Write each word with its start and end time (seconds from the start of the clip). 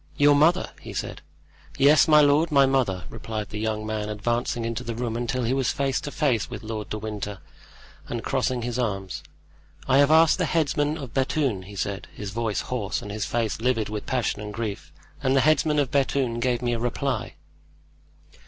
"Your 0.17 0.33
mother?" 0.33 0.71
he 0.81 0.93
said. 0.93 1.21
"Yes, 1.77 2.07
my 2.07 2.21
lord, 2.21 2.51
my 2.51 2.65
mother," 2.65 3.03
replied 3.11 3.49
the 3.49 3.59
young 3.59 3.85
man, 3.85 4.09
advancing 4.09 4.65
into 4.65 4.83
the 4.83 4.95
room 4.95 5.15
until 5.15 5.43
he 5.43 5.53
was 5.53 5.71
face 5.71 6.01
to 6.01 6.09
face 6.09 6.49
with 6.49 6.63
Lord 6.63 6.89
de 6.89 6.97
Winter, 6.97 7.37
and 8.09 8.23
crossing 8.23 8.63
his 8.63 8.79
arms. 8.79 9.21
"I 9.87 9.99
have 9.99 10.09
asked 10.09 10.39
the 10.39 10.45
headsman 10.47 10.97
of 10.97 11.13
Bethune," 11.13 11.61
he 11.61 11.75
said, 11.75 12.07
his 12.15 12.31
voice 12.31 12.61
hoarse 12.61 13.03
and 13.03 13.11
his 13.11 13.25
face 13.25 13.61
livid 13.61 13.89
with 13.89 14.07
passion 14.07 14.41
and 14.41 14.51
grief. 14.51 14.91
"And 15.21 15.35
the 15.35 15.41
headsman 15.41 15.77
of 15.77 15.91
Bethune 15.91 16.39
gave 16.39 16.63
me 16.63 16.73
a 16.73 16.79
reply." 16.79 17.35